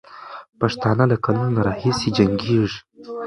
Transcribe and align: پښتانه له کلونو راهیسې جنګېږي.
پښتانه 0.59 1.03
له 1.11 1.17
کلونو 1.25 1.57
راهیسې 1.67 2.09
جنګېږي. 2.17 2.79